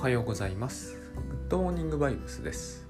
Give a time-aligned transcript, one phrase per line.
[0.00, 0.96] はようございます。
[1.14, 2.88] グッドモーニングバイブスです。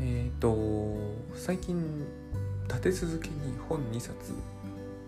[0.00, 0.98] えっ、と、
[1.36, 2.04] 最近、
[2.66, 4.32] 立て続けに本2冊、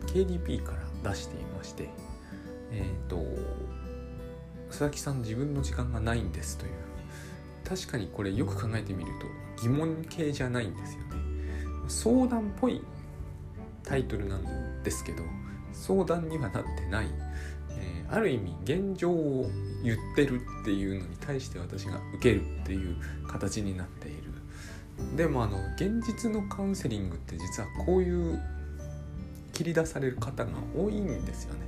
[0.06, 1.88] KDP から出していまして、
[2.70, 3.16] えっ、と、
[4.68, 6.72] 佐々木さん自分の時間がないんですという、
[7.68, 9.26] 確かにこれよく考えてみると
[9.60, 11.08] 疑問系じゃないんですよね。
[11.88, 12.80] 相談っぽい
[13.82, 15.24] タイトルなんですけど、
[15.72, 17.06] 相談にはなってない。
[18.10, 19.50] ある意味現状を
[19.82, 24.34] 言ってるっていうのに対して私が受けるっていう形になっている。
[25.16, 28.40] でもあの現実のカウンセリングって実はこういう
[29.52, 31.60] 切り出される方が多いんですよね。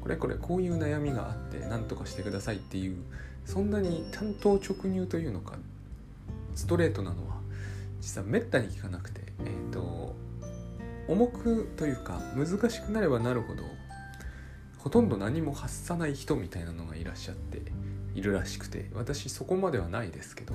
[0.00, 2.96] これこれこういう悩みがあって何とかしてくださいっていう
[3.44, 5.56] そんなに単刀直入というのか
[6.54, 7.36] ストレートなのは
[8.00, 10.14] 実はめったに聞かなくてえっ、と
[11.06, 13.62] 重くというか難しくなればなるほど
[14.82, 17.60] ほとんど何も発さない人みたいなのがいらっしゃって
[18.14, 20.54] いるらしくて私そこまではないですけど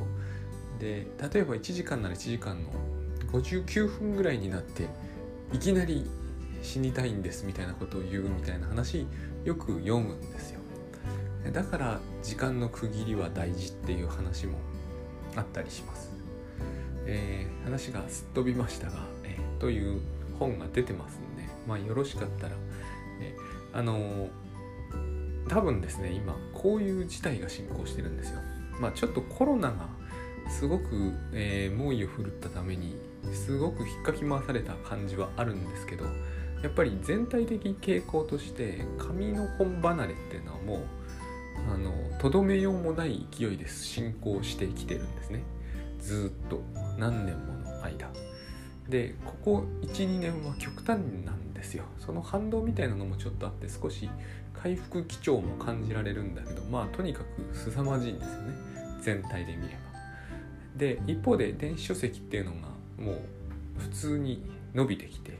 [0.79, 2.69] で例えば1時間なら1時間の
[3.31, 4.87] 59分ぐらいになって
[5.53, 6.09] いきなり
[6.61, 9.05] 死にたいんですみたいなことを言うみたいな話
[9.43, 10.59] よく読むんですよ。
[11.51, 14.57] だから時間の区切りは大事っていう話も
[15.35, 16.09] あったりします、
[17.05, 20.01] えー話がすっ飛びましたが、えーという
[20.39, 22.55] 本が出てますんでまあよろしかったら、
[23.21, 24.29] えーあの
[25.49, 28.39] 多分ですね今こういう事態が進行してるんですよ。
[28.79, 29.87] まあちょっとコロナが
[30.49, 32.95] すごく、えー猛威を振るったために
[33.33, 36.05] すごく引っかき回された感じはあるんですけど
[36.61, 40.79] やっぱり全体的傾向として紙の本離れっていうのはもう
[41.73, 45.43] あのとどめようもない勢いで進行してきてるんですね。
[45.99, 46.61] ずっと
[46.97, 48.09] 何年もの間。
[48.89, 51.83] でここ12年は極端なんですよ。
[51.99, 54.09] その反動みたいなのもちょっとあって少し
[54.53, 58.53] 回復基調も感じられるんだけどまあとにかく凄まじいんですよね。
[59.01, 59.79] 全体で見れば。
[60.77, 62.57] で一方で電子書籍っていうのが
[63.03, 63.19] もう
[63.79, 65.37] 普通に伸びてきて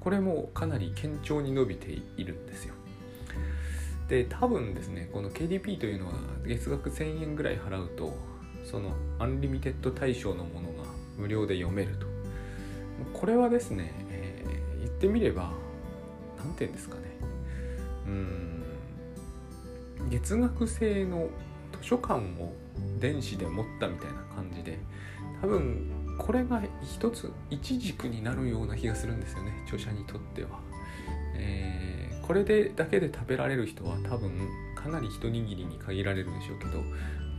[0.00, 2.74] これもかなり堅調に伸びているんですよ。
[4.08, 6.14] で多分ですねこの KDP というのは
[6.46, 8.16] 月額1000円ぐらい払うと
[8.64, 10.84] そのアンリミテッド対象のものが
[11.18, 12.06] 無料で読めると。
[13.12, 13.92] これはですね、
[14.98, 15.52] ってみれば
[16.38, 17.02] 何て言うんですかね。
[18.06, 18.62] うん。
[20.10, 21.28] 月額制の
[21.80, 22.54] 図書館を
[22.98, 24.78] 電子で持ったみたいな感じで
[25.40, 29.52] 多分これが一つ一軸になるような気がするんですよね。
[29.66, 30.48] 著者にとっては、
[31.34, 31.98] えー
[32.28, 34.30] これでだけで食べられる人は多分
[34.76, 36.84] かなり一握りに限られるでしょうけど、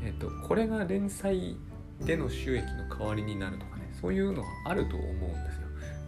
[0.03, 1.58] えー、とこれが連載
[2.02, 5.59] での収益の代わりになるとかねそういうのはあると思うんです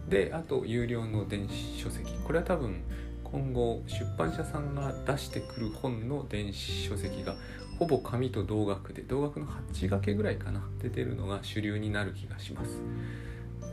[0.08, 2.12] であと有料の電子書籍。
[2.24, 2.82] これは多分
[3.24, 7.34] 今後出版社さんが出してくる本の電子書籍が
[7.78, 9.50] ほぼ紙と同額で同額の8
[9.88, 10.62] 掛けぐらいかな。
[10.80, 12.80] 出てるのが主流になる気がします。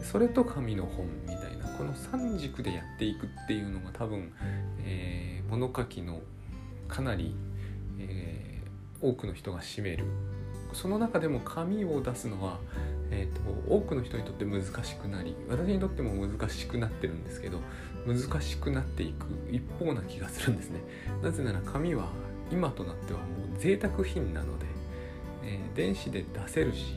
[0.04, 1.70] それと紙の本みたいな。
[1.78, 4.32] この3軸でやっていくっていうのが多分、
[4.84, 6.22] えー物書きの
[6.88, 7.36] かなり、
[7.98, 8.50] えー
[9.02, 10.04] 多くの人が占める
[10.74, 12.60] その中でも紙を出すのは、
[13.12, 17.60] えーと多くの人にとって難しくなり私にとっても難しくなってるんですけど
[18.06, 20.80] 難しくなっていく一方な気がするんですね。
[21.22, 22.08] なぜなら紙は
[22.52, 23.26] 今となってはも
[23.56, 24.66] う贅沢品なので、
[25.44, 26.96] えー電子で出せるし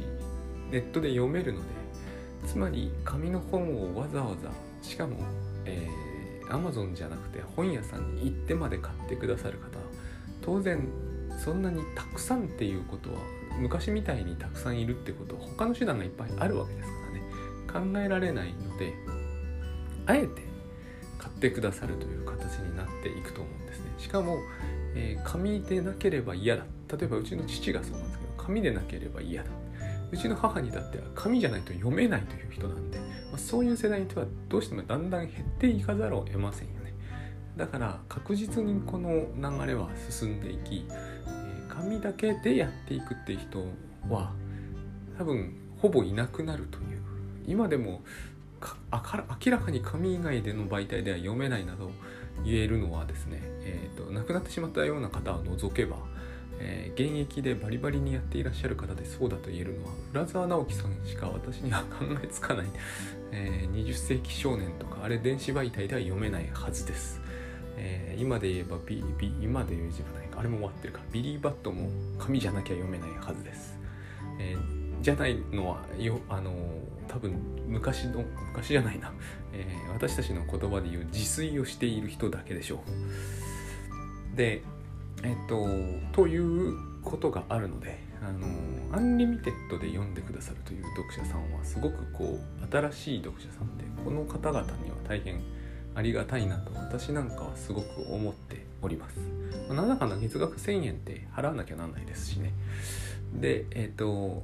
[0.70, 1.66] ネットで読めるので
[2.46, 4.50] つまり紙の本をわざわざ
[4.82, 5.16] しかも、
[5.64, 6.12] えー
[6.48, 9.78] Amazon じゃなくて本屋さんに行ってまで買ってくださる方
[10.42, 10.86] 当然
[11.38, 13.20] そんなにたくさんっていうことは
[13.58, 16.94] 昔みたいにたくさんいるってこと他の手段がいっぱいあるわけですか
[17.74, 17.92] らね。
[17.92, 18.94] 考えられないので
[20.06, 20.42] あえて
[21.18, 23.86] 買ってくださるという形になっていくと思うんですね。
[23.98, 24.38] しかも、
[24.94, 26.64] えー紙でなければ嫌だ。
[26.90, 29.50] 例えばうちの父がそうなんですけど紙でなければ嫌だ。
[30.10, 33.04] うちの母にだっては紙じゃないと読めないという人なんで、ま
[33.36, 36.92] あ、そういう世代にとはどうしてもだんだん減っていかざるを得ませんよね。
[37.56, 40.86] だから確実にこの流れは進んでいき、
[41.72, 43.64] 紙だけでやっていくっていう人
[44.10, 44.32] は
[45.16, 47.02] 多分ほぼいなくなるという。
[47.46, 48.02] 今でも
[48.92, 51.90] 明らかに紙以外での媒体では読めないなど
[52.44, 55.96] 言えるのはですね、えー、と亡くなってしまったような方を除けば、
[56.60, 62.66] えー現役でバリバリにやっていらっしゃる方でそうだと言えるのは浦沢直樹さんしか私には考えつかない、
[63.32, 67.21] えー20世紀少年とかあれ電子媒体では読めないはずです、
[67.76, 70.40] えー今で言えばビビ今で言うじゃないか。
[70.40, 71.00] あれも終わってるか。
[71.12, 71.88] ビリー・バットも
[72.18, 73.78] 紙じゃなきゃ読めないはずです、
[74.38, 76.54] えーじゃないのはよあのー
[77.08, 77.34] 多分
[77.66, 78.22] 昔の
[78.52, 79.12] 昔じゃないな、
[79.52, 82.82] えー私たちの言葉で言う自炊をしている人だけでしょ
[84.34, 84.36] う。
[84.36, 84.62] で
[85.24, 85.66] えっと
[86.12, 88.46] ということがあるのであの
[88.96, 95.40] アンリミテッドで読んでくださるという読者さんはすごくこう新しい読者さんでこの方々には大変
[95.94, 99.18] ありがたいなと私なんかはすごく思っております。
[99.68, 102.52] まあ、なんだかんだ月額1000円って払わなきゃなんないですしね。
[103.34, 104.42] で、えっ、ー、と、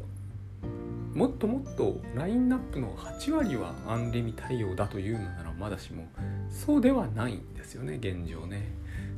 [1.15, 6.07] もっともっとラインナップの8割はアンリミ対応だというのならまだしも
[6.51, 8.69] そうではないんですよね現状ね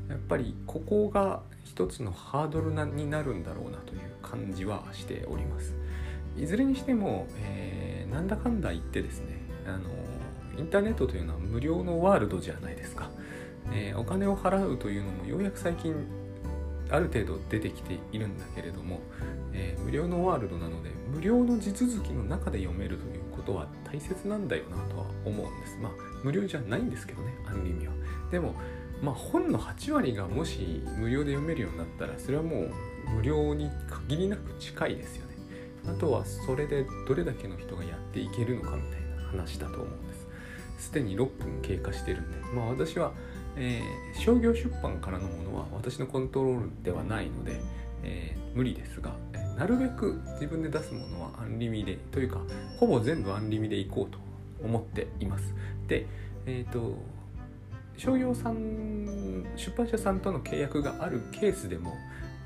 [0.09, 5.75] やっぱりここが一つのハードルなになるんだろうなという感じはしております
[6.39, 9.81] いずれにしても、えー、なんだかんだ言ってですねあの
[10.61, 13.09] インターネットというのは無料のワールドじゃないですか、
[13.73, 15.95] えー、お金を払うというのもようやく最近
[16.91, 19.01] ある程度出てきているんだけれども、
[19.55, 25.79] えー、無料のワールドなので無料の地続きの中で読めるということは大切なんだよなとは思うんです。
[25.81, 25.93] まあ
[26.23, 27.93] 無料じゃないんですけどねアンリミは。
[28.31, 28.55] でも
[29.03, 32.71] まあ本の8割がもし無料で読めるようになったらそれはもう
[33.17, 35.37] 無料に限りなく近いですよね。
[35.89, 40.10] あとはそれでどれだけの人がやっていけるのかみたいな話だと思うんです。
[40.81, 43.13] すでに6分経過してるんでまあ私は
[43.57, 47.61] えー、商業出版からのものは私のコントロールではないので、
[48.03, 52.41] えー、無理ですが、えなるべく自分で出すものはアンリミでというか
[52.79, 54.19] ほぼ全部アンリミでいこうと
[54.65, 55.55] 思っています。
[55.89, 56.07] で、
[56.47, 56.97] えっ、ー、と
[57.97, 61.95] 商業さん出版社さんとの契約があるケースでも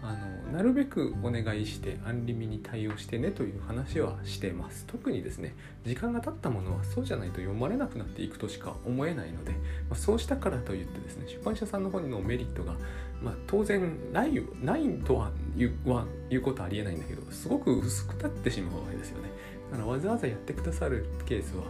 [0.06, 4.84] あのなるべくお願いしてアンリミに対応してねという話はしてます。
[4.86, 5.54] 特にですね
[5.86, 9.58] 時間が経ったものはそうじゃないと読まれなくなっていくとしか思えないので、ま
[9.92, 12.74] あ、そうしたからといってですね出版社さんの方のメリットが、
[13.22, 19.30] まあ、当然ないないとは言うことはありえないんだけどすごく薄くなってしまうわけですよね。
[19.70, 21.64] だからわざわざやってくださるケースは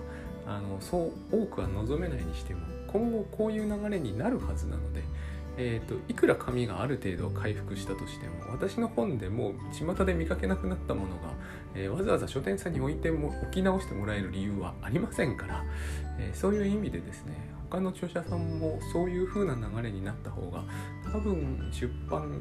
[0.46, 5.02] あのそう多くは望めないにしても今後こういう流れになるはずなので
[5.56, 11.30] えーと、いくら紙がある程度回復したとしても私の本でもう巷で見かけなくなったものが、
[11.74, 15.64] えー、わざわざ書店さんに置いても置き直してもらえる理由はありませんから、
[16.18, 17.34] えー、そういう意味でですね
[17.70, 20.64] 他の著者さんもそういう風な流れになった方が
[21.12, 22.40] 多分出版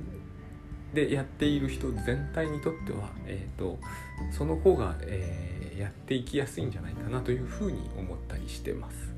[0.93, 3.79] でやっている人全体にとっては、えーと、
[4.31, 9.11] その方が、えー、やっていきやすいんじゃないかなというふうに思ったりしてます。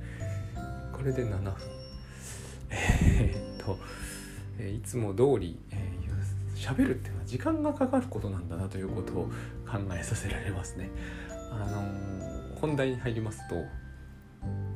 [0.94, 1.54] これで7分。
[3.68, 3.80] えーと、
[4.60, 9.26] えいつも通り、えー、喋るっていうのは時間がかかることなんだなということを
[9.70, 10.90] 考えさせられますね。
[11.52, 13.56] あのー、本題に入りますと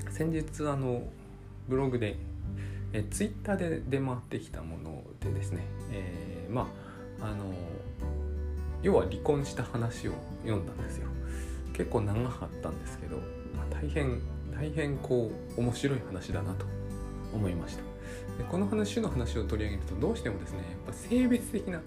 [0.10, 1.04] 先日あの
[1.68, 2.18] ブログで
[2.94, 6.68] えツイッターで出回ってきたものでですね、えー、ま
[7.22, 7.54] ああの
[8.82, 10.14] 要は離婚した話を
[10.44, 11.08] 読んだんですよ
[11.74, 14.22] 結構長かったんですけど、まあ、大変
[14.56, 16.66] 大変こう面白い話だなと
[17.34, 17.89] 思いました
[18.40, 21.82] でこの話の話を取り上げるとどうしてもですねやっぱ性別的な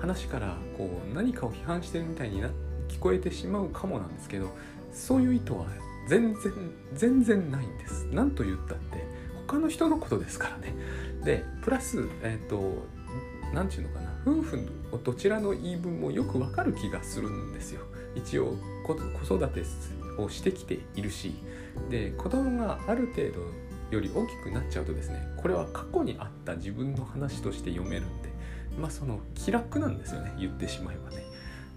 [0.00, 2.48] 話からこう何かを批判してるみたいにな
[2.88, 4.48] 聞こえてしまうかもなんですけど
[4.90, 5.66] そういう意図は
[6.08, 6.52] 全然
[6.94, 8.06] 全然ないんです。
[8.10, 9.04] 何と言ったって
[9.46, 10.74] 他の人のことですからね。
[11.22, 12.86] でプラスえっ、ー、と
[13.52, 17.82] 何て言うのかな夫婦のどちらの言い分もよくわかる気がするんですよ。
[18.14, 18.56] 一応
[18.86, 19.62] 子育て
[20.16, 21.34] をしてきているし
[21.90, 28.30] で子供がある程度より大きくなっちゃうとですねこれは過去にあった自分の話として読めるんで
[28.78, 31.24] まあその気楽なんですよね言ってしまえばね、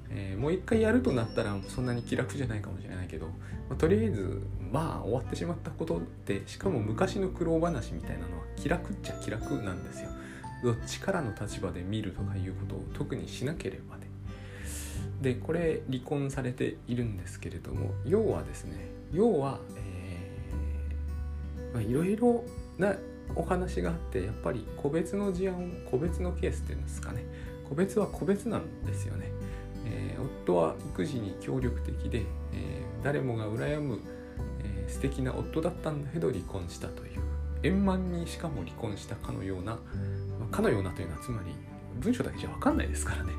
[0.10, 3.34] えー、もう一回やるとなったらそんなに気楽じゃないかもしれないけど、ま
[3.72, 4.41] あ、とりあえず
[4.72, 10.10] まあ終わってしまったことってしかも昔の苦労話みたいなのは気楽っちゃ気楽なんですよ。
[10.63, 14.08] どっちからの立場で見るとかいうことを特にしなければね。
[15.22, 19.80] でこれ離婚されているんですけれども要はですね要は、え
[21.80, 22.44] いろいろ
[22.78, 22.96] な
[23.36, 27.24] お話があってやっぱり個別の事案個別のケースっていうんですかね。
[27.72, 29.32] 個別は個別なんですよね、
[29.86, 34.00] えー、夫は育児に協力的で、えー、誰もが羨む、
[34.60, 37.22] えー、素敵な夫だったんだけど離婚したという
[37.63, 39.80] 円満にしかも離婚したかのような、
[40.51, 41.54] かのようなというのはつまり
[42.01, 43.32] 文章だけじゃ分かんないですからね、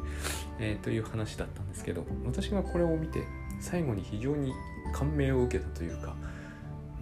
[0.59, 3.25] えー、という話だったんですけど私がこれを見て
[3.61, 4.55] 最後に非常に
[4.95, 6.17] 感銘を受けたというか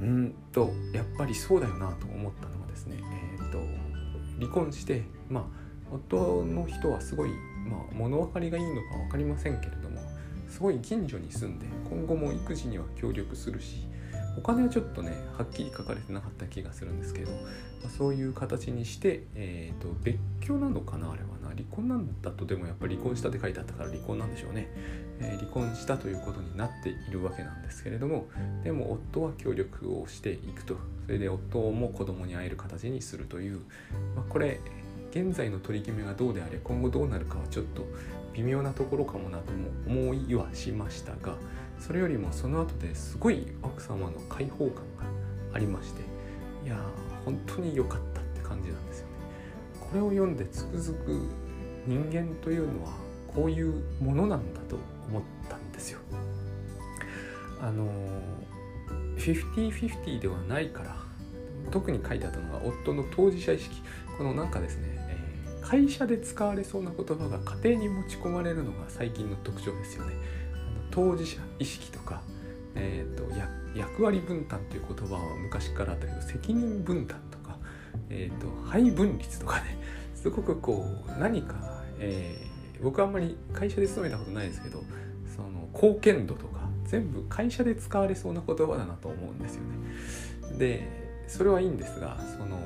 [0.01, 3.59] うんとやっぱりそうだよなと思ったのはですね、えーと、
[4.39, 5.45] 離婚してまあ
[5.93, 7.31] 夫の人はすごい、
[7.69, 10.01] まあ、物分かりがいいのか分かりませんけれども
[10.49, 13.87] すごい近所に住んで今後も育児には協力するし
[14.37, 17.39] お金はちょっとねはっきり書かれてなかった気がするんですけど、ま
[17.87, 21.51] あ、そういう形にして、えーと、別居なのかなあれはな。
[21.51, 24.69] 離婚なんだとでもやっぱり離婚したって書いてあったから離婚なんでしょうね、
[25.19, 28.29] えー、離婚したということになっているわけなんですけれども
[28.63, 30.77] でも夫は協力をしていくと。
[31.07, 33.63] それで夫も子供に会える形にするという、
[34.15, 34.61] まあ、これ
[35.11, 37.85] 現在の取り決めがどうであれ今後どうなるかはちょっと
[38.33, 41.35] 微妙なところかもなとも思いはしましたが
[41.81, 45.05] それよりもその後ですごい奥様の解放感が
[45.55, 46.03] ありまして
[46.65, 46.79] いや
[47.25, 49.13] 本当に良かったって感じなんですよね。
[49.81, 51.27] これを読んでつくづく
[51.87, 52.93] 人間というのは
[53.27, 54.77] こういうものなんだと
[55.09, 56.01] 思ったんですよ。
[57.61, 57.89] あの
[59.17, 60.97] 50-50ではないから
[61.71, 63.83] 特に書いてあったのが夫の当事者意識
[64.17, 65.17] このなんかですね、え、
[65.61, 70.15] 会社で使われそうな言葉が家庭に持ち込まれるのが最近の特徴ですよね。
[70.91, 72.23] 当事者意識とか、
[72.75, 73.25] えーと、
[73.79, 77.57] 役割分担という言葉は昔からあったけど責任分担とか、
[78.09, 79.77] えーと、配分率とかね
[80.15, 84.83] すごくこう何か、えー、僕はあんまり会社で勤めたことないですけど
[85.35, 90.59] その貢献度とか全部会社で使われそうな言葉だなと思うんですよね。
[90.59, 92.59] でそれはいいんですがその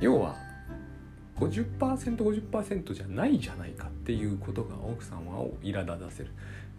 [0.00, 0.36] 要は
[1.38, 6.30] 50%50% 50じゃないじゃないかっていうことが奥様を苛立たせる、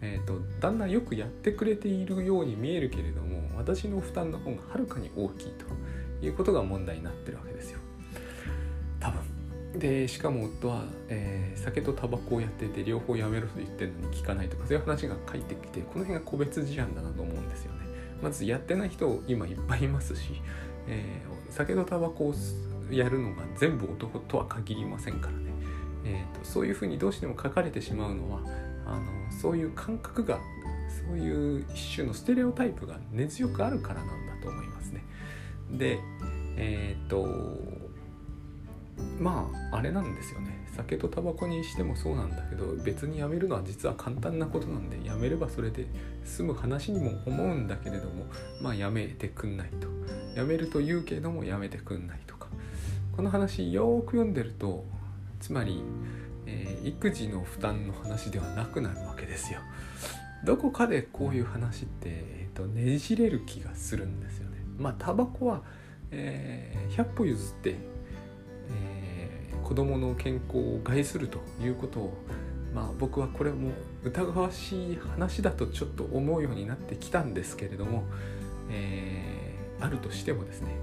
[0.04, 5.64] えーと、だんだんよくやってくれているように見えるけれども私の負担の方がはるかに大きいと
[6.24, 7.78] いうことが問題になってるわけですよ。
[9.00, 9.20] 多分。
[9.78, 17.78] でしかも夫は、えー、酒とタバコをやってて両方やめろと言ってるのに聞かないとかそういう話が返ってきてこの辺が個別事案だなと思うんですよね。
[18.22, 20.40] まずやってない人今いっぱいいますし
[20.86, 22.34] えー、酒とタバコを
[22.90, 25.50] やるのが全部男とは限りませんからね、
[26.04, 28.40] えーと、そういうふうにどうしても書かれてしまうのは
[28.86, 30.38] あのそういう感覚が
[30.88, 35.04] そういう一種のステレオタイプが根強くあるからなんだと思いますね。
[35.70, 35.98] で
[36.56, 37.26] えっ、と
[39.18, 40.64] まああれなんですよね。
[40.76, 45.86] 酒とタバコにしてもそうなんだけど別にやめるのは実は簡単なことなんでやめればそれで
[46.24, 48.26] 済む話にも思うんだけれども
[48.60, 49.88] まあやめてくんないと。
[50.36, 52.48] やめると言うけどもやめてくんないとか。
[53.16, 54.84] この話よーく読んでると
[55.44, 55.82] つまり、
[56.46, 59.60] えー、育児の負担の話ではなくなるわけですよ。
[60.44, 64.58] どこかでこういう話って、えーと、ねじれる気がするんですよね。
[64.78, 65.62] まあタバコは、
[66.10, 67.76] えー、100歩譲って、
[68.70, 72.14] えー、子供の健康を害するということを
[72.74, 73.70] まあ僕はこれも
[74.02, 78.04] 疑わしい話だとちょっと思うようになってきたんですけれども、
[78.70, 79.44] えー
[79.80, 80.76] あるとしてもですね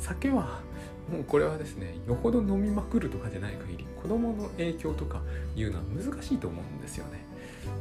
[0.00, 0.60] 酒は
[1.10, 5.22] もうこれはですねよほど飲みまくるとかじゃない限り子供の影響とか
[5.54, 7.24] いうのは難しいと思うんですよね。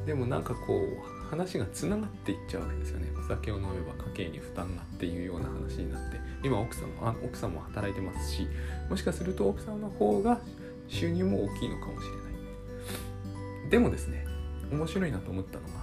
[0.05, 3.11] でもなんかこう話がつながっていっちゃうわけですよね。
[3.19, 8.47] お酒を飲めば家計に負担がっていうような話になって今奥さんあ奥さんも働いてますし
[8.89, 10.39] もしかすると奥さんの方が
[10.87, 13.69] 収入も大きいのかもしれない。
[13.71, 14.25] でもですね
[14.71, 15.73] 面白いなと思ったのが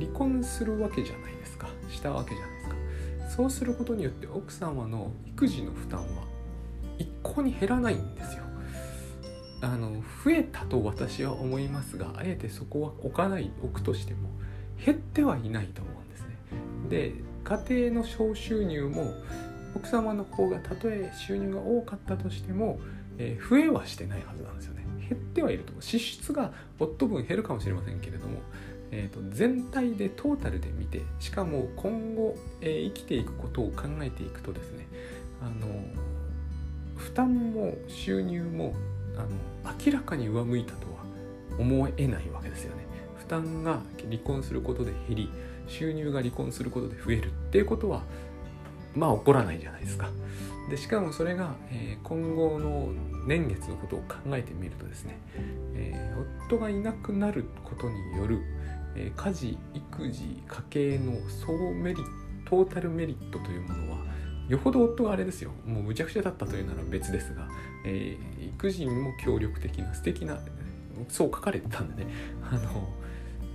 [0.00, 1.68] 離婚するわけじゃないですか。
[1.90, 2.74] したわけじゃないですか。
[3.36, 6.24] そうすることによって奥様の育児の負担は
[6.98, 8.44] 一向に減らないんですよ。
[9.60, 14.28] あの増えたと私は思いますがあえてそこは置かない置くとしても
[14.84, 16.36] 減ってはいないと思うんですね。
[16.90, 19.14] で家庭の小収入も
[19.74, 22.78] 奥様の方がたとえ収入が多かったとしても、
[23.18, 24.84] えー、増えはしてないはずなんですよね。
[25.08, 28.40] 減ってはいると支出が夫分減るかもしれませんけれども
[28.96, 34.86] えーと、全体でトータルで見てしかも今後、えー、生きていくことを考えていくとですね
[35.42, 35.66] あの
[36.96, 38.74] 負担も収入も
[39.16, 41.04] あの明らかに上向いたとは
[41.58, 42.84] 思えないわけですよね。
[43.18, 45.30] 負担が離婚することで減り
[45.66, 48.02] 収入が離婚することで増えるっていうことは
[48.94, 50.10] まあ起こらないじゃないですか。
[50.70, 52.90] でしかもそれが、えー、今後の
[53.26, 55.18] 年月のことを考えてみるとですね、
[55.74, 58.40] えー、夫がいなくなることによる、
[58.96, 63.98] えー、家事育児家計の総メリットトータルメリットというものは
[64.48, 67.48] よほど夫があれですよもうむちゃくちゃだったというなら別ですが、
[67.84, 70.38] えー、育児にも協力的な素敵な
[71.08, 72.88] そう書かれてたんでねあの、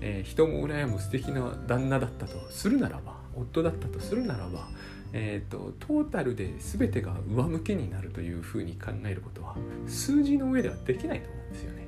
[0.01, 4.67] えー、人も羨む素敵な旦那だったとするならば夫だったとするならば、
[5.13, 9.55] えーと、トータルで全てが上向きになるというふうに考えることは
[9.87, 11.87] 数字の上ではできないと思うんですよね。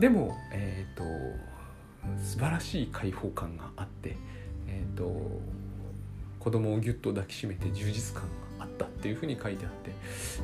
[0.00, 1.02] でも、えーと
[2.22, 4.16] 素晴らしい開放感があって、
[4.66, 5.04] えーと、
[6.42, 8.24] 子供をぎゅっと抱きしめて充実感
[8.58, 9.92] があったっていうふうに書いてあって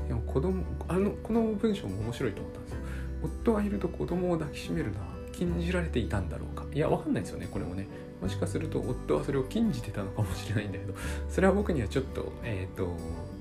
[0.06, 2.78] でも子供あのこの文章も面白いと思ったんですよ。
[3.24, 6.64] 夫がいると子供を抱きしめるのは禁じられていたんだろうか。
[6.72, 7.88] いやわかんないですよねこれもね。
[8.22, 10.94] もしかすると夫はそれを禁じてたのかもしれないんだけど
[11.28, 12.96] それは僕にはちょっと,、えーと、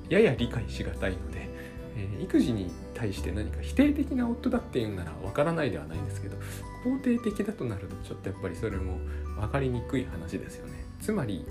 [0.09, 1.49] やや理解しがたいので、
[1.95, 6.37] えー、育児に対して何か否定的な夫だっていうならわからないではないんですけど
[6.83, 8.99] 肯定的だとなるとちょっとやっぱりそれも
[9.39, 10.85] 分かりにくい話ですよね。
[11.01, 11.45] つまり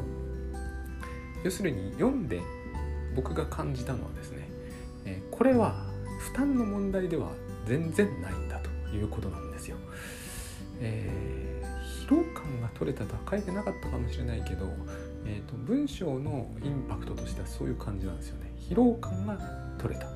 [1.47, 2.41] 要するに読んで
[3.15, 4.49] 僕が感じたのはですね、
[5.05, 5.87] え、これは
[6.19, 7.31] 負担の問題では
[7.67, 9.77] 全然ないんだということなんですよ。
[10.81, 14.67] えー、疲労感が取れたとは書いてなかったかもしれないけど、
[15.25, 18.51] えーと、文章のインパクトとしてはそういう感じなんですよね。
[18.69, 19.39] 疲労感が
[19.79, 20.09] 取れた。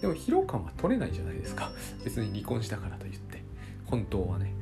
[0.00, 1.70] でも疲労感は取れないじゃないですか。
[2.04, 3.44] 別に離婚したからといって。
[3.86, 4.52] 本当はね。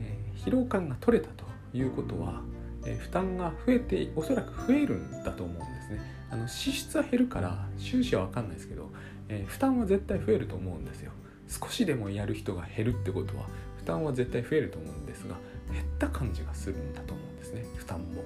[0.00, 2.42] えー、疲労感が取れたということは、
[2.86, 6.14] え、負担が増えて、おそらく増えるんだと思うんですね。
[6.30, 8.90] あの支出は減るから収支は分かんないですけど、
[9.28, 11.12] えー、負担は絶対増えると思うんですよ。
[11.48, 13.44] 少しでもやる人が減るってことは
[13.76, 15.36] 負担は絶対増えると思うんですが
[15.70, 18.24] 減った感じがするんだと思うんですね負担も。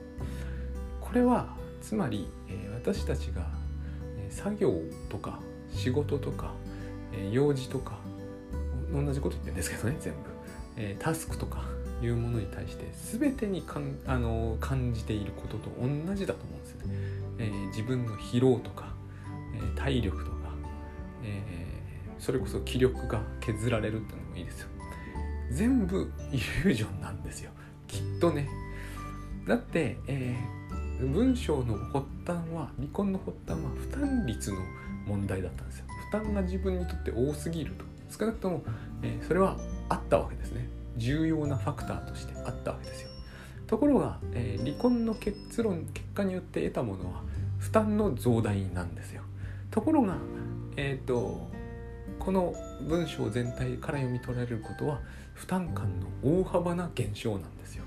[1.00, 3.46] これはつまり、え、私たちが、
[4.30, 4.74] 作業
[5.08, 6.52] とか仕事とか、
[7.12, 7.98] え、用事とか
[8.92, 10.18] 同じこと言ってるんですけどね全部、
[10.76, 11.64] えタスクとか
[12.02, 12.84] いうものに対して
[13.18, 16.94] 全てにかんあの感じていることと同じだと思うんですよね。
[17.38, 18.92] え自分の疲労とか、
[19.54, 20.36] え体力とか、
[21.22, 21.42] え
[22.18, 24.68] それこそ気力が削られるってのもいいですよ。
[25.50, 27.50] 全部イリュージョンなんですよ。
[27.86, 28.48] きっとね。
[29.46, 34.58] だって、えー、文章の発端は離婚の発端は負担率の
[35.06, 35.86] 問題だったんですよ。
[36.10, 37.84] 負担が自分にとって多すぎると。
[38.10, 38.62] 少なくとも、
[39.02, 39.56] えー、それは
[39.88, 40.68] あったわけですね。
[40.98, 43.08] 重要なファクターとしてあったわけですよ
[43.66, 47.22] ところが、えー、離婚の結論結果によって得たものは
[47.58, 49.22] 負担の増大なんですよ
[49.70, 50.16] ところが
[50.76, 51.48] えっ、ー、と
[52.18, 55.00] この文章全体から読み取られることは
[55.34, 57.84] 負担感の大幅な減少なんですよ。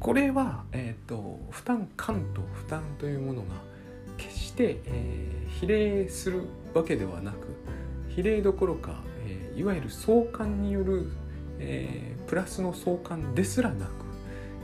[0.00, 3.48] これは、えーと、負担感と負担というものが
[4.16, 6.42] 決して、えー、比例する
[6.74, 7.56] わけではなく
[8.08, 11.10] 比例どころか、えー、いわゆる相関による、
[11.58, 13.90] えー、プラスの相関ですらなく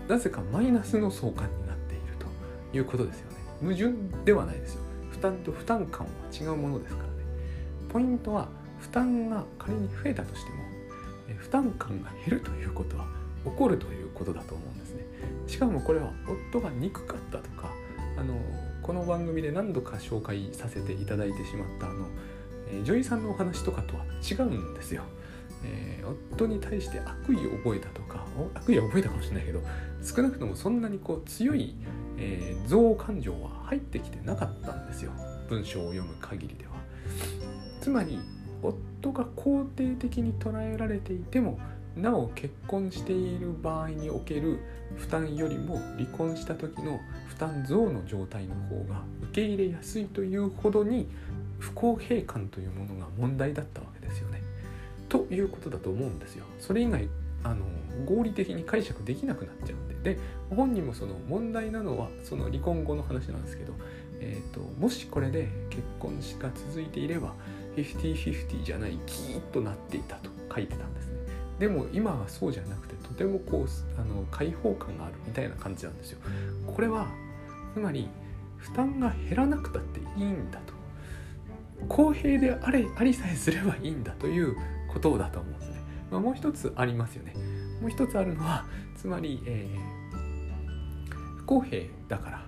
[0.09, 2.27] なぜかマイナスの相関になっていると
[2.77, 3.37] いうことですよね。
[3.61, 3.93] 矛盾
[4.25, 4.83] ではないですよ。
[5.11, 7.13] 負担と負担感は違うものですからね。
[7.89, 8.49] ポイントは
[8.81, 10.57] 負担が仮に増えたとしても
[11.37, 13.07] 負担感が減るということは
[13.45, 15.05] 起こるということだと思うんですね
[15.47, 16.13] しかもこれは
[16.51, 17.71] 夫が憎かったとか
[18.17, 18.35] あの
[18.83, 22.07] この番組で何度か紹介させていただいてしまったあの、
[22.85, 25.03] 女医さんのお話とかとは違うんですよ、
[25.65, 29.63] えー、夫に対して悪意を覚えたとか悪意は覚えたかもしれないけど
[30.03, 31.75] 少なくともそんなにこう強い、
[32.19, 35.13] えー、憎悪感情は入ってきてなかったんですよ
[35.49, 36.73] 文章を読む限りでは
[37.81, 38.19] つまり
[38.63, 41.59] 夫が肯定的に捉えられていても
[41.97, 44.61] なお結婚している場合における
[44.97, 51.09] 負担よりも離婚した時の負担増の状態の方が受け入れやすいというほどに
[51.59, 53.92] 不公平感というものが問題だったわ。
[55.13, 56.47] ということだと思うんですよ。
[56.59, 57.07] それ以外
[57.45, 57.67] あの
[58.07, 60.15] 合理的に解釈できなくなっちゃうんで。
[60.15, 63.75] で本人もその問題なのはその離婚後の話なんですけど、
[64.21, 67.35] えーと、ともしこれで結婚が続いていれば
[67.77, 71.13] 50-50じゃないキーッとなっていたと書いてたんですね。
[71.59, 76.19] でも今はそうじゃなくてとてもこうあの開放感があるみたいな感じなんですよ。
[76.67, 77.07] これは
[77.75, 78.09] つまり
[78.57, 80.73] 負担が減らなくたっていいんだと。
[81.89, 84.57] 公平であれありさえすればいいんだという
[84.93, 87.35] ことだと思うんですね、まあ、もう一つありますよね。
[87.81, 88.65] もう一つあるのは
[88.97, 92.47] つまり、えー、不公平だから、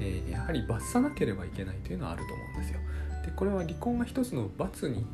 [0.00, 2.78] えー、やはり罰さなければいけないというのはあると思うんですよ。
[3.24, 5.04] でこれは離婚が一つの罰に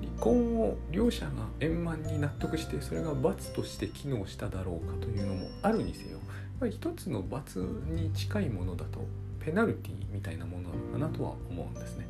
[0.00, 6.20] 離婚を両者が円満に納得してそれが罰として機能しただろうかというのもあるにせよやっ
[6.60, 9.06] ぱり一つの罰に近いものだと
[9.40, 12.06] ペナルティみたいなものなのかなとは思うんですね。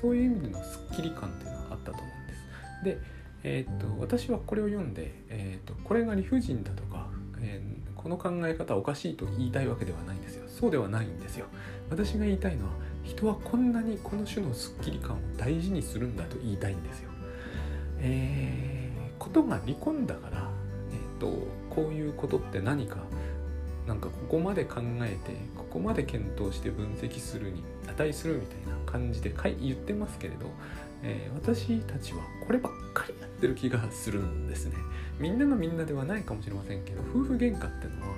[0.00, 2.40] そういう意味でのスッキリ感っていうのはあったと思うんです。
[2.84, 7.08] で、えー、っと私はこれを読んで、えー、っとこれが理不尽だとか、
[7.40, 11.46] えー、この考え方おかしいと言いたいわけではないんですよそうではないんですよ
[11.88, 12.72] 私が言いたいのは
[13.04, 17.10] 人はこんなにこの種のスッキリ感を大事にするんだと言いたいんですよ。
[17.98, 20.48] えー、ことが離婚だから、
[20.92, 22.96] えーと、こういうことって何か
[23.86, 30.46] なんかここまで考えてここまで検討して分析するに値するみたいな感じで言ってますけれど、
[31.02, 34.76] えー、私たちはこればっかりやってる気がするんですね。
[35.18, 38.16] みんなのみんなではないかもしれませんけど夫婦喧嘩っていうのは、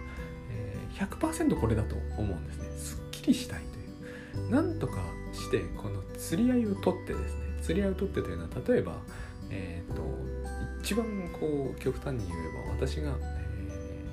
[0.51, 2.69] えー、100%これだと思うんですね。
[2.77, 3.63] すっきりしたい
[4.33, 8.97] というなんとかしてこの釣り合いを取ってですね釣り合いを取ってというのは例えば、
[9.51, 10.03] えーと、
[10.83, 14.05] 一番こう極端に言えば私が、え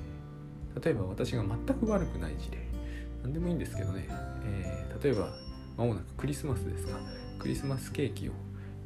[0.76, 2.58] ー、例えば私が全く悪くない事例
[3.22, 4.08] 何でもいいんですけどね、
[4.44, 5.34] え、例えば
[5.76, 6.98] 間もなくクリスマスですが
[7.38, 8.32] クリスマスケーキを、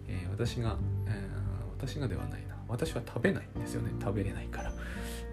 [0.08, 2.54] えー、私が、えー、私がではないな。
[2.68, 3.90] 私は食べないんですよね。
[4.00, 4.72] 食べれないから、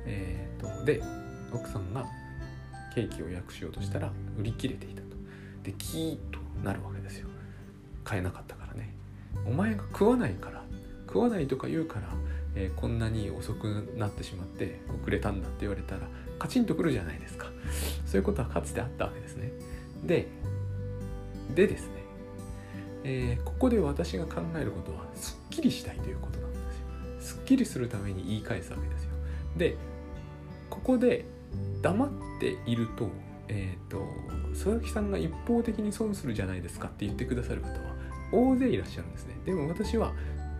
[0.05, 1.01] えーとで
[1.53, 2.05] 奥さんが
[2.93, 5.07] ケーキを焼くしようとしたら売り切れていたと。
[5.63, 7.27] でキーッとなるわけですよ。
[8.03, 8.93] 買えなかったからね。
[9.45, 10.61] お前が食わないから。
[11.07, 12.07] 食わないとか言うから、
[12.55, 16.07] えー、こんなに遅くなってしまって遅れたんだって言われたら
[16.39, 17.47] カチンとくるじゃないですか。
[18.05, 19.51] そういうことはかつてあったわけですね。
[20.05, 20.27] で
[21.53, 22.00] でですね、
[23.03, 26.57] えー、ここで私が考えることはすっきりしたいということなんで
[27.19, 27.35] すよ。
[27.35, 29.09] すっきりするために言い返すわけですよ。
[29.57, 29.77] で
[30.69, 31.25] ここで
[31.81, 32.09] 黙っ
[32.39, 33.09] ていると
[33.47, 34.05] え、ー、と
[34.53, 37.95] 佐々木さんが一方的に損するじゃないですかって言ってくださる方は
[38.31, 39.35] 大勢いらっしゃるんですね。
[39.45, 40.13] でも私は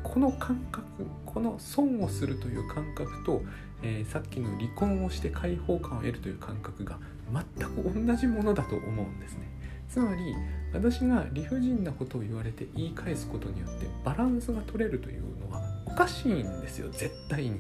[0.04, 0.86] この感覚
[1.26, 3.42] この損をするという感覚と、
[3.82, 6.98] えー、さっきの離婚をして解放感を得るという感覚が
[7.32, 9.48] 全く同じものだと思うんですね。
[9.92, 10.34] つまり
[10.74, 17.60] 私が理不尽なことを言われて言い返すことによってバランスが取れるというのはおかしいんですよ絶対に。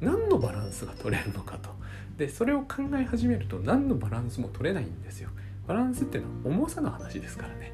[0.00, 1.70] 何のバランスが取れるのかと。
[2.18, 5.30] でそれを考え始めると何のバランスも取れないんですよ。
[5.66, 7.72] バランスっていうのは重さの話ですからね。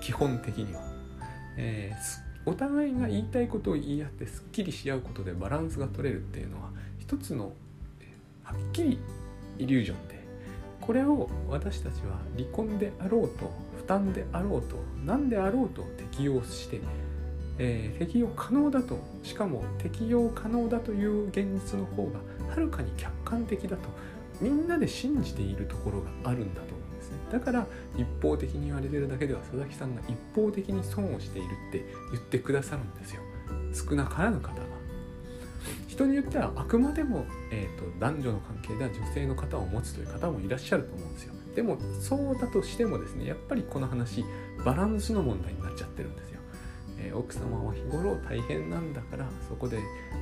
[0.00, 0.80] 基本的には、
[1.56, 7.52] えー、お互いが言いたいことを言い合ってすっきりし合うことでバランスが取れるっていうのは一つの
[8.44, 8.98] はっきり
[9.58, 10.19] イリュージョンで
[10.90, 14.74] これを私たちは離婚であろうと負担であろうと
[15.04, 16.80] 何であろうと適用して
[17.58, 23.88] えー、適用可能だとしかも適用可能だという現実の方がはるかに客観的だと
[24.40, 27.18] みんなで信じているところがあるんだと思うんですね。
[27.30, 33.22] だから一方的に言われてるだけでは佐々木さんが一方的に損をしているって言ってくださるんですよ。
[33.72, 34.79] 少なからぬ方が。
[35.88, 41.34] 人によってはあくまでも、えーと、男女の関係では女性の方を持つという方もいらっしゃると思うんですよ。
[41.54, 44.24] でもそうだとしてもですねやっぱりこの話
[44.64, 46.40] バランスの問題になっちゃってるんですよ。
[46.98, 49.78] えー、奥様は日頃大変なんだからそこで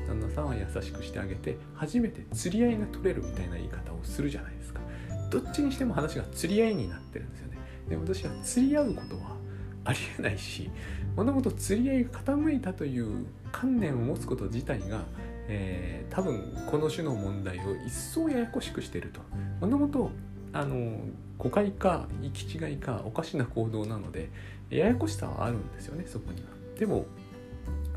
[0.06, 4.80] 旦那さんは優しくしてあげて初めて釣り合いが取れるみたいな言い方をするじゃないですか。
[5.30, 7.58] どっちにしても話が釣り合いになってるんですよね。
[7.88, 9.36] で私は釣り合うことは
[9.84, 10.70] ありえないし
[11.16, 15.02] 物事釣り合いが傾いたという観念を持つこと自体が、
[15.48, 19.20] えー、多分この種の問題を一層ややこしくしていると
[19.60, 20.10] 物事
[20.52, 21.00] あの
[21.38, 24.30] 誤解か行き違いかおかしな行動なので
[24.70, 26.48] ややこしさはあるんですよねそこには。
[26.78, 27.06] でも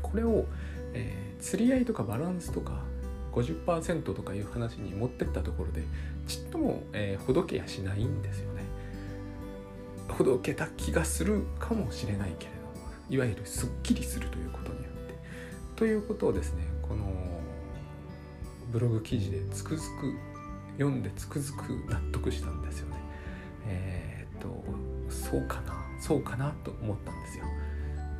[0.00, 0.46] これを、
[0.94, 2.82] えー、釣り合いとかバランスとか
[3.32, 5.82] 50%とかいう話に持ってったところで
[6.26, 8.62] ちっとも、えー、ほどけやしないんですよね。
[10.08, 15.14] ほどけた気がするかもしれないけれどいわゆるすっきりするということによって。
[15.76, 17.31] ということをですねこの
[18.72, 20.14] ブログ記事でつくづく
[20.78, 22.96] 読んでつくづく納得したんですよね。
[23.66, 24.64] えー、っと
[25.10, 25.74] そうかな？
[26.00, 27.44] そうかなと思ったんですよ。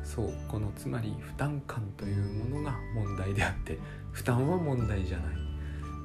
[0.03, 3.79] そうこのつまり負担感というものが問題であって
[4.11, 5.35] 負担は問題じゃない、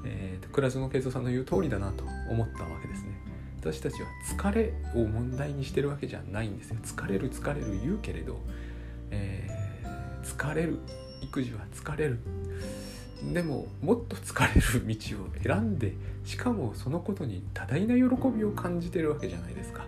[0.04, 3.20] えーと、倉園慶三さんの言う通りだなと思ったわけですね。
[3.61, 6.76] 私たちは疲れを問題にしてるわけじゃないんですよ。
[6.82, 8.40] 疲れる疲れる言うけれど、
[9.11, 10.78] えー、疲れる
[11.20, 12.18] 育児は疲れる。
[13.33, 19.87] でももっと疲れる道を選んでしかもそのことに多大な喜びを感じてるわけじゃないですか。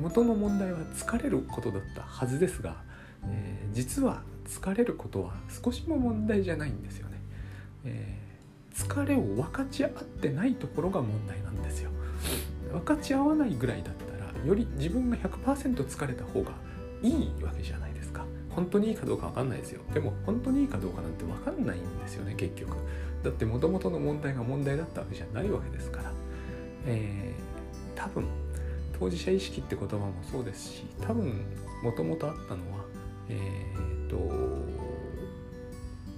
[0.00, 2.76] 元の問題は疲れることだったはずですが
[3.26, 7.20] えー、実は疲れることは少しも問題じゃないんですよね、
[7.84, 11.90] えー、疲れを分かち合ってないところが問題なんですよ。
[12.72, 16.52] 分かち合わないぐらいだったらより自分が100%疲れた方が
[17.02, 17.89] いいわけじゃない
[18.50, 19.82] 本当にいいかどうか分かんないですよ。
[19.92, 22.76] でも本当にいいかどうかなんて分かんないんですよね結局。
[23.22, 26.12] だってもともとの問題が問題だったわけじゃないわけですから。
[26.86, 28.26] えー、多分
[28.98, 31.44] 当事者意識って言葉もそうですし多分
[31.82, 32.84] もともとあったのは
[33.30, 34.16] えー、と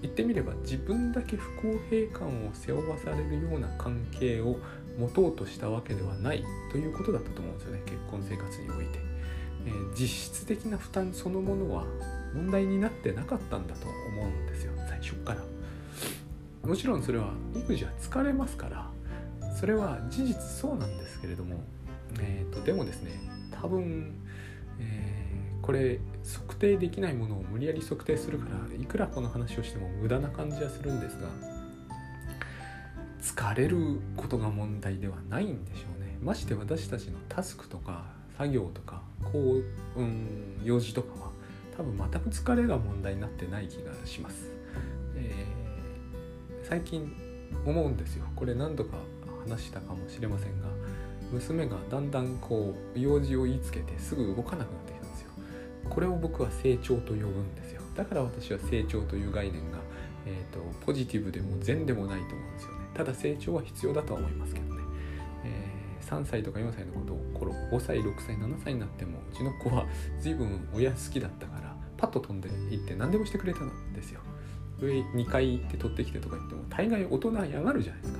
[0.01, 4.57] 言ってみれば自分だけ不公平感を背負わされるような関係を
[4.99, 6.43] 持とうとしたわけではない
[6.73, 8.99] ということだったと思うんですよね結婚生活において、
[9.67, 11.85] えー、実質的な負担そのものは
[12.35, 15.43] 問題になってなかったんだと思うんですよ最初から。
[16.67, 18.89] もちろんそれは育児は疲れますから
[19.59, 21.61] それは事実そうなんですけれども、
[22.21, 24.15] えーと、でもですね多分、
[24.79, 25.23] えー
[25.63, 31.29] これ測定できないものを無理やり測定するからいくらこの話をしても無駄な感じはするんですが
[33.23, 36.19] 疲れることが問題ではないんでしょうね。
[36.21, 39.63] まして私たちのタスクとか作業とかこ
[39.97, 41.32] う、うん、用事とかは
[41.83, 44.53] 多分全く疲れが問題になってない気がします、
[45.17, 47.13] えー、最近
[47.67, 48.25] 思うんですよ。
[48.37, 48.97] これ何度か
[49.47, 50.69] 話したかもしれませんが
[51.33, 55.31] 娘がだんだんこう用事を言いつけてすぐ動かなくなってきたんですよ。
[55.91, 57.83] これを僕は成長と呼ぶんですよ。
[57.97, 59.79] だから私は成長という概念が、
[60.25, 62.79] えーと、ポジティブでも善でもないと思うんですよね。
[62.95, 64.83] ただ成長は必要だとは思いますけどね、
[65.45, 69.87] えー、3歳とか4歳のことを頃5歳6歳7歳になってもうちの子は
[70.21, 71.72] 随分親好きだったから
[72.03, 74.21] パッと飛んでいって何でもしてくれたんですよ。
[74.81, 78.19] 上2階行って取ってきてとか言っても大概大人嫌がるじゃないですか。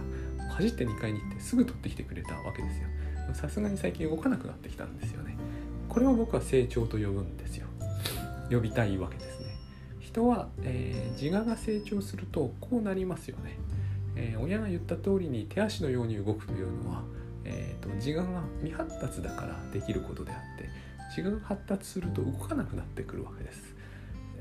[0.55, 2.89] 走って2階に行ってすぐ取ってきてくれたわけですよ。
[3.35, 5.37] さすがに最近動かなくなってきたんですよね。
[5.89, 7.67] これを僕は成長と呼ぶんですよ。
[8.49, 9.57] 呼びたいわけですね。
[9.99, 13.59] 人は、えー、自我が成長するとこうなりますよね、
[14.15, 17.03] えー、親が言った通りに手足のように動くというのは、
[17.45, 20.69] えーと、自我が未発達だからできることであって
[21.17, 23.72] 自我が発達すると動かなくなってくるわけです、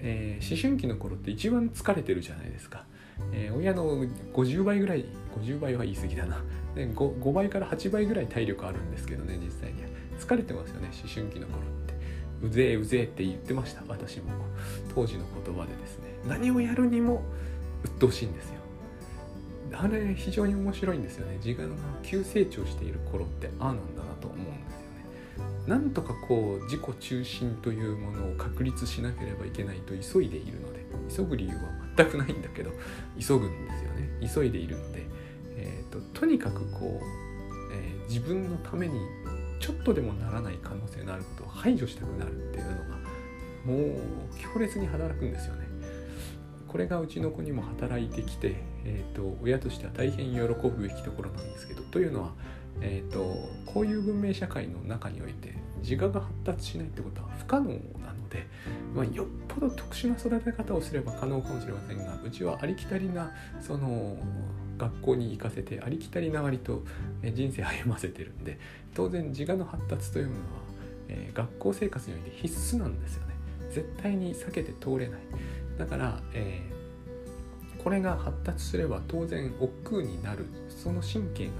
[0.04, 2.86] えー、思春期の頃って一番疲れてるじゃないですか、
[3.32, 5.06] えー、親の50倍ぐらい
[5.38, 6.44] 50倍は言い過ぎだな。
[6.76, 9.90] で 5, 5倍から8倍ぐらい体力あるんですけどね実際には。
[10.20, 11.94] 疲れてますよね思春期の頃って。
[12.44, 14.32] うぜえうぜえって言ってました私も。
[14.94, 16.06] 当時の言葉でですね。
[16.28, 17.24] 何をやるにも
[17.84, 18.62] 鬱陶しいんですよ。
[19.74, 21.40] あれ非常に面白いんですよね。
[21.44, 24.81] 自我が急成長している頃ってああなんだなと思うんです。
[25.67, 31.62] なんとかこう自己中心というものを確立しなければいけないと急いでいるので急ぐ理由は
[31.95, 32.71] 全くないんだけど
[33.19, 35.06] 急ぐんですよね急いでいるので、
[35.58, 39.00] えーと、とにかくこう、えー、自分のために
[39.60, 43.02] ちょっとでもならない可能性のあることを排除したくなるっていうのが
[43.63, 44.00] もう
[44.54, 45.67] 強烈に働くんですよね。
[46.67, 52.34] これがうちの子にも働いてきて、えーと、親としては大変喜ぶべきところなんですけどというのは、
[52.79, 57.73] えーと、こういう文明社会の中において自我が発達しないってことは不可能な
[58.13, 58.47] ので、
[58.95, 64.17] まあ、よっぽど特殊な育て方をすれば可能かもしれませんがうちはありきたりなその
[64.77, 66.84] 学校に行かせてありきたりな割と
[67.23, 68.60] 人生歩ませてるんで
[68.95, 70.45] 当然自我の発達というものは、
[71.10, 73.31] えー、学校生活において必須なんですよね。
[73.71, 75.21] 絶対に避けて通れない。
[75.77, 80.45] だから、えー、これが発達すれば当然億劫になる。
[80.69, 81.51] その神経が、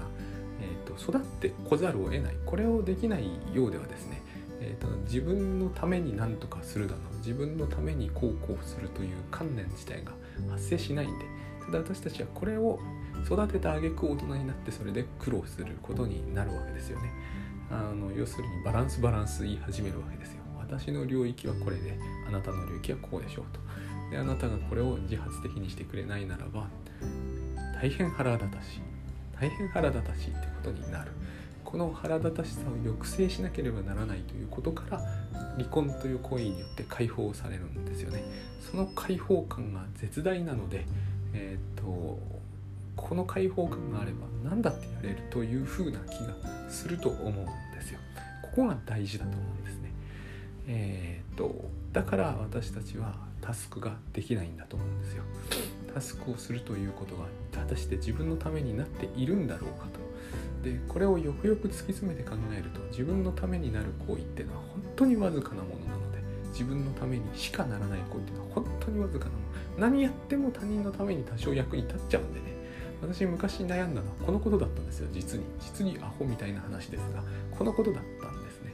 [0.62, 2.36] えーと、育ってこざるを得ない。
[2.46, 4.22] これをできないようではですね、
[4.60, 10.12] えーと、自分のために何とかするだの自分のためにこうこうするという観念自体が
[10.50, 11.24] 発生しないんで
[11.66, 12.78] ただ私たちはこれを
[13.26, 17.12] 育てた挙句大人になってそれで苦労することになるわけですよね。
[17.70, 20.42] あの要するにバランスバランス言い始めるわけですよ。
[20.58, 21.98] 私の領域はこれで
[22.28, 23.60] あなたの領域はこうでしょうと。
[24.10, 26.68] であなたがこれを自発的にしてくれないならば
[27.80, 28.91] 大変腹立たしい。
[29.42, 31.10] 大変腹立たしいってことになる。
[31.64, 35.00] この腹立たしさを抑制しなければならないということから
[35.56, 38.22] 離婚という行為によって解放されるんですよね。
[38.60, 40.84] その解放感が絶大なので
[41.34, 42.20] えっ、と
[42.94, 47.34] この解放感があれば何だってやれるという風な気がすると思うん
[47.74, 47.98] ですよ。
[48.42, 49.90] ここが大事だと思うんですね。
[50.68, 55.24] えっ、とだから私たちはタスクができないんだと思うんですよ。
[55.92, 60.00] タスクをするということが果たして自分のためになっているんだろうかと。
[60.62, 66.18] でこれをよくよく突き詰めて考えると自分のためになる行為っていうのは本当にわずかなものなので
[66.52, 69.42] 自分のためにしかならない行為っていうのは本当にわずかなもの。
[69.78, 72.52] 何やっても他人のために多少役に立っちゃうんでね。
[73.02, 75.46] 私昔悩んだのはこのことだったんですよ実に。
[75.58, 78.72] 実にアホみたいな話ですがこのことだったんですね。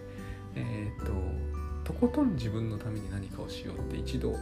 [0.57, 1.13] えー、っと
[1.89, 4.37] とことん自分のために何かをしようって一度、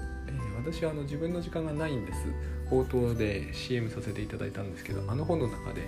[0.73, 2.19] 私はあの自分の時間がないんです。
[2.71, 5.83] 冒頭で CM させていただいたんですけどあの本の中で、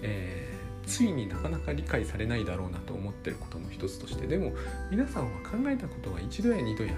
[0.00, 4.52] えー、ついになかなか理解されないだろうなと思ってることの一つとしてでも
[4.90, 6.94] 皆さんは考えたことは一度や二度や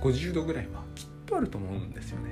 [0.00, 2.30] 50度ぐらいはきっとあると思うんですよね。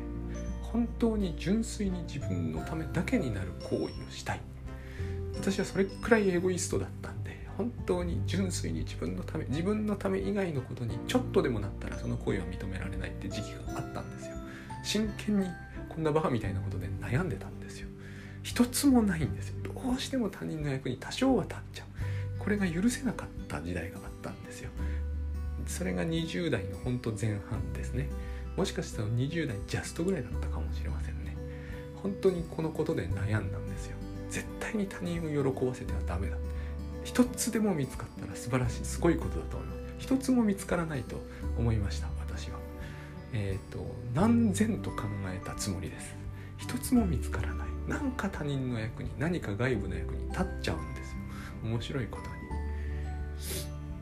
[0.62, 4.40] 本当に純粋に自分のためだけになる行為をしたい。
[5.34, 14.05] 私はそれくらいエゴイストだったんで本当に純粋に自分のため自分のため以外のことにちょっとでもなったらその行為は認められないって時期があったん
[14.86, 15.46] 真剣に
[15.88, 17.88] こんなバカみたいなことで悩んでたんですよ。
[18.44, 19.56] 一つもないんですよ。
[19.64, 21.86] どうしても他人の役に多少は立っちゃう。
[22.38, 24.70] これが許せなかった時代があったんですよ。
[25.66, 28.08] それが20代の本当前半ですね。
[28.56, 31.36] もしかしたら20代ジャストぐらいだったかもしれませんね。
[32.00, 33.96] 本当にこのことで悩んだんですよ。
[34.30, 36.36] 絶対に他人を喜ばせてはダメだ。
[37.02, 39.94] 一つでも見つかったら素晴らしいすごいことだと思います。
[39.98, 41.16] 一つも見つからないと
[41.58, 42.15] 思いました。
[43.32, 43.84] え、ー、と
[44.14, 46.14] 何千と考えたつもりです。
[46.58, 47.68] 一つも見つからない。
[47.86, 51.16] 何か他人の役に何か外部の役に立っちゃうんですよ。
[51.64, 52.36] 面白いことに。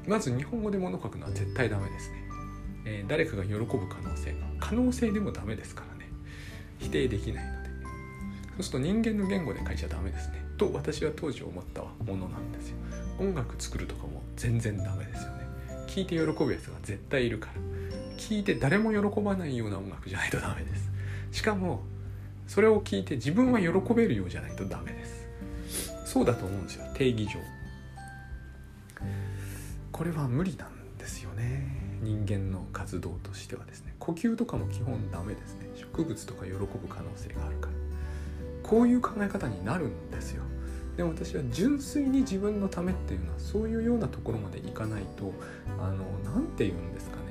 [0.06, 2.24] まず日本語で物書くのは絶対ダメですね、
[2.84, 6.08] えー、誰かが喜ぶ可能性が可能性でもダメですからね。
[6.78, 7.68] 否定できないので。
[8.56, 10.44] そうすると人間の言語で書いちゃダメですね。
[10.56, 12.76] と私は当時思ったものなんですよ。
[13.18, 15.33] 音楽作るとかも全然ダメですよ。
[15.96, 17.52] ね聞いて喜ぶやつが絶対いるから。
[18.16, 20.90] 聞いて誰も喜ばないような音楽じゃないとダメです。
[21.32, 21.82] しかも
[22.46, 25.28] それを聞いて自分は喜べるようじゃないとダメです。
[26.04, 26.84] そうだと思うんですよ。
[26.94, 27.40] 定義上。
[29.92, 31.98] これは無理なんですよね。
[32.02, 33.94] 人間の活動としてはですね。
[33.98, 35.68] 呼吸とかも基本ダメですね。
[35.74, 37.72] 植物とか喜ぶ可能性があるから。
[38.62, 40.42] こういう考え方になるんですよ。
[40.96, 45.32] でも私は純粋に自分のためっていうのはそういうようなところまでいかないと
[45.80, 47.22] あの何て言うんですかね。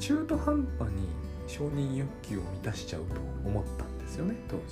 [0.00, 1.08] 中途半端に
[1.46, 4.62] 承認欲求を満たしちゃうと思ったんですよね当時。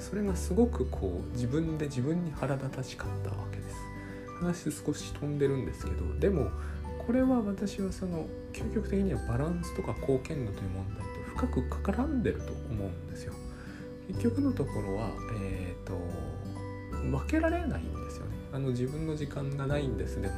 [0.00, 3.76] それがすごくこう自分で自分に腹立たしかったわけです。
[4.40, 6.50] 話少し飛んでるんですけどでも
[7.06, 13.32] これは私はその究極的にはバランスとか貢献度という問題と深く絡んでると思うんですよ。
[14.08, 15.94] 結局のところはえっ、ー、と
[17.10, 18.32] 分けられないんですよね。
[18.52, 20.34] あの自分の時間がないんですでも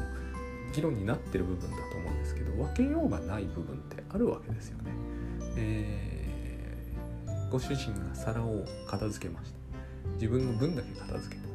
[0.74, 4.90] 議論になってる部分だと思うんですけど分けようがない部分ってあるわけですよね。
[5.56, 9.56] えー、ご主人が皿を片付けました。
[10.14, 11.48] 自分の分だけ片付けた。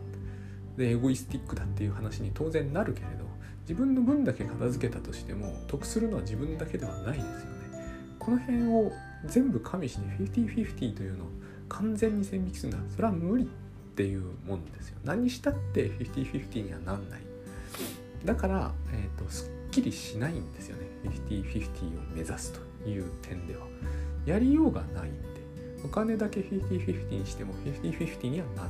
[0.77, 3.25] でエゴイスティックだっていう話に当然なるけれど
[3.63, 8.15] 自分の分だけ片付けたとしても得するのは自分だけではないですよね。
[8.17, 8.91] この辺を
[9.25, 11.27] 全部加味して50-50というのを
[11.67, 12.95] 完全に線引きするんだ。
[12.95, 13.49] それは無理。
[13.99, 14.97] っていうもんですよ。
[15.03, 17.21] 何したって50-50にはなんない。
[18.23, 20.87] だから、えーと、すっきりしないんですよね。
[21.03, 23.67] 50-50を目指すという点では。
[24.25, 25.27] やりようがないんで。
[25.83, 28.67] お金だけ50-50にしても50-50にはなんない。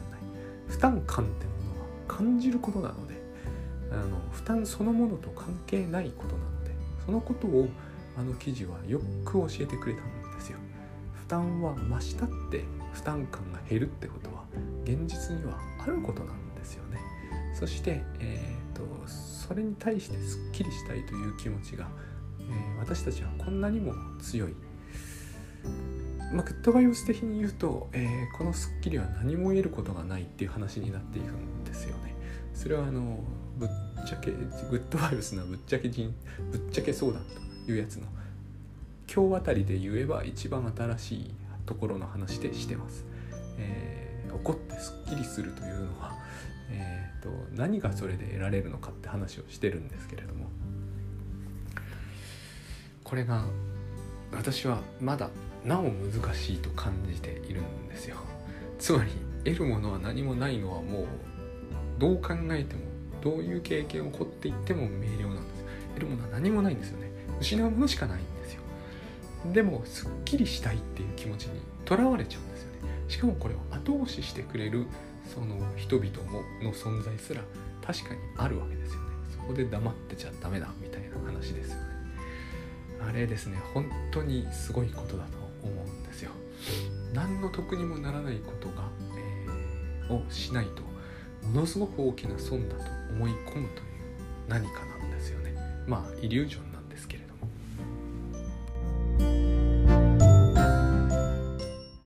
[0.67, 3.13] 負担感ってものは感じることなので。
[3.91, 6.71] あの負担そのものと関係ないことなので。
[7.05, 7.69] そのことを
[8.17, 10.57] あの記事はよく教えてくれたんですよ。
[11.13, 12.63] 負担は増したって
[12.93, 14.28] 負担感が減るってこと。
[14.83, 16.99] 現実にはあることなんですよね。
[17.53, 21.87] そして、えーと、それに対してすっきりしたいという気持ちが、
[22.39, 24.53] えー、私たちはこんなにも強い。
[26.33, 32.15] まあ、グッドバイオス的に言うと、えー、このスッキリは何も得ることがないっていう話になっていくんですよね。
[32.53, 33.19] それはあの
[33.57, 33.69] ぶっ
[34.07, 36.13] ちゃけグッドバイオスのぶっちゃけ人
[36.51, 37.23] ぶっちゃけ相談
[37.65, 38.07] というやつの
[39.13, 41.31] 今日あたりで言えば一番新しい
[41.65, 43.05] ところの話でしてます。
[43.57, 46.17] えー怒ってすっきりするというのは、
[46.71, 50.49] えーと、何がそれで得られるのかって話をしてるんですけれども。
[53.03, 53.43] これが
[54.31, 55.31] 私はまだ
[55.65, 58.17] なお難しいと感じているんですよ。
[58.77, 59.09] つまり
[59.43, 61.05] 得るものは何もないのはもう
[61.97, 62.81] どう考えても
[63.21, 65.65] どういう経験を起こっていっても明瞭なんです。
[65.95, 67.09] 得るものは何もないんですよね。
[67.41, 68.61] 失うものしかないんですよ。
[69.53, 72.68] でもすっきりしたいっていう気持ちにとらわれちゃうんですよ。
[73.09, 74.85] しかもこれを後押ししてくれる
[75.33, 77.41] その人々もの存在すら
[77.85, 79.07] 確かにあるわけですよね。
[79.35, 81.81] そこで黙ってちゃダメだみたいな話ですよね。
[83.01, 86.31] あれですね本当にすごいことだと思うんですよ。
[87.13, 90.83] 何の得にもならないことが、えー、をしないと
[91.47, 93.67] ものすごく大きな損だと思い込むという
[94.47, 95.55] 何かなんですよね。
[95.87, 96.68] まあイリュージョン